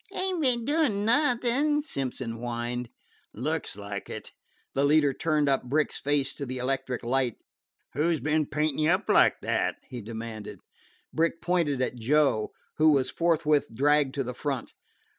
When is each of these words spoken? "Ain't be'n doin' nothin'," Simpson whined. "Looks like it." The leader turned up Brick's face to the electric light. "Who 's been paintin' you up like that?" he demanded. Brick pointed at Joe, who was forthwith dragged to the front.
"Ain't 0.11 0.41
be'n 0.41 0.65
doin' 0.65 1.05
nothin'," 1.05 1.83
Simpson 1.83 2.31
whined. 2.37 2.89
"Looks 3.35 3.75
like 3.77 4.09
it." 4.09 4.31
The 4.73 4.83
leader 4.83 5.13
turned 5.13 5.47
up 5.47 5.61
Brick's 5.65 5.99
face 6.01 6.33
to 6.33 6.45
the 6.47 6.57
electric 6.57 7.03
light. 7.03 7.35
"Who 7.93 8.11
's 8.11 8.19
been 8.19 8.47
paintin' 8.47 8.79
you 8.79 8.89
up 8.89 9.07
like 9.07 9.41
that?" 9.43 9.75
he 9.89 10.01
demanded. 10.01 10.57
Brick 11.13 11.39
pointed 11.39 11.83
at 11.83 11.97
Joe, 11.99 12.51
who 12.77 12.93
was 12.93 13.11
forthwith 13.11 13.67
dragged 13.75 14.15
to 14.15 14.23
the 14.23 14.33
front. 14.33 14.73